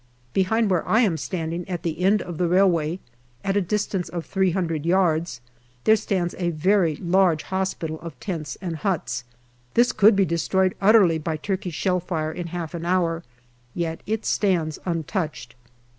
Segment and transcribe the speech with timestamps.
[0.33, 2.97] Behind where I am standing at the end of the railway,
[3.43, 5.41] at a distance of three hundred yards,
[5.83, 9.25] there stands a very large hospital of tents and huts.
[9.75, 13.21] This could be destroyed utterly by Turkish shell fire in half an hour,
[13.75, 15.53] yet it stands untouched.